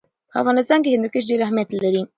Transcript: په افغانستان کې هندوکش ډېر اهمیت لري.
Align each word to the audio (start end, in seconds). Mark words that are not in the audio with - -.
په 0.31 0.35
افغانستان 0.41 0.79
کې 0.81 0.93
هندوکش 0.95 1.23
ډېر 1.29 1.39
اهمیت 1.43 1.69
لري. 1.83 2.01